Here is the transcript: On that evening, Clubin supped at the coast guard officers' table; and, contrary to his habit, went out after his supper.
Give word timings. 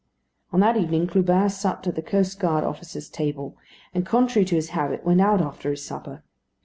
On 0.51 0.61
that 0.61 0.77
evening, 0.77 1.05
Clubin 1.05 1.47
supped 1.47 1.85
at 1.85 1.93
the 1.93 2.01
coast 2.01 2.39
guard 2.39 2.63
officers' 2.63 3.07
table; 3.07 3.55
and, 3.93 4.03
contrary 4.03 4.45
to 4.45 4.55
his 4.55 4.69
habit, 4.69 5.05
went 5.05 5.21
out 5.21 5.41
after 5.43 5.69
his 5.69 5.85
supper. 5.85 6.23